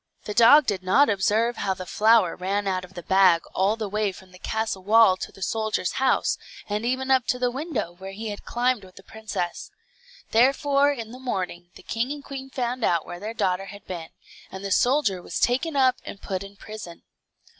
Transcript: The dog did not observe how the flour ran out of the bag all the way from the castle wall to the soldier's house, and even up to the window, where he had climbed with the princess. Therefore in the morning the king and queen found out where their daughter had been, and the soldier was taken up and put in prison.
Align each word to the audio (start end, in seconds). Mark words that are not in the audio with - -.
The 0.23 0.33
dog 0.33 0.65
did 0.65 0.81
not 0.81 1.11
observe 1.11 1.57
how 1.57 1.75
the 1.75 1.85
flour 1.85 2.35
ran 2.35 2.67
out 2.67 2.83
of 2.83 2.95
the 2.95 3.03
bag 3.03 3.43
all 3.53 3.75
the 3.75 3.87
way 3.87 4.11
from 4.11 4.31
the 4.31 4.39
castle 4.39 4.81
wall 4.83 5.15
to 5.17 5.31
the 5.31 5.43
soldier's 5.43 5.91
house, 6.01 6.39
and 6.67 6.83
even 6.87 7.11
up 7.11 7.27
to 7.27 7.37
the 7.37 7.51
window, 7.51 7.91
where 7.91 8.13
he 8.13 8.29
had 8.29 8.43
climbed 8.43 8.83
with 8.83 8.95
the 8.95 9.03
princess. 9.03 9.69
Therefore 10.31 10.91
in 10.91 11.11
the 11.11 11.19
morning 11.19 11.69
the 11.75 11.83
king 11.83 12.11
and 12.11 12.23
queen 12.23 12.49
found 12.49 12.83
out 12.83 13.05
where 13.05 13.19
their 13.19 13.35
daughter 13.35 13.65
had 13.65 13.85
been, 13.85 14.09
and 14.51 14.65
the 14.65 14.71
soldier 14.71 15.21
was 15.21 15.39
taken 15.39 15.75
up 15.75 15.97
and 16.03 16.19
put 16.19 16.41
in 16.41 16.55
prison. 16.55 17.03